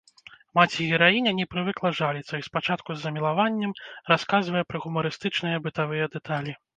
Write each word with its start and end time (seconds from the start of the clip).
Маці-гераіня 0.59 1.33
не 1.39 1.45
прывыкла 1.51 1.91
жаліцца 1.99 2.35
і 2.39 2.45
спачатку 2.47 2.89
з 2.95 3.03
замілаваннем 3.07 3.75
расказвае 4.13 4.63
пра 4.73 4.77
гумарыстычныя 4.87 5.61
бытавыя 5.67 6.05
дэталі. 6.17 6.55